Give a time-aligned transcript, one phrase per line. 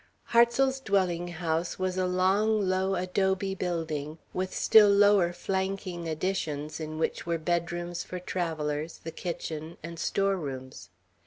[0.29, 6.97] Hartsel's dwelling house was a long, low adobe building, with still lower flanking additions, in
[6.97, 10.89] which were bedrooms for travellers, the kitchen, and storerooms.